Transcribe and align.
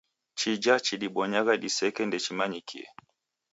Chija 0.39 0.75
chidibonyagha 0.85 1.53
diseke 1.63 2.01
ndechimanyikie. 2.07 2.85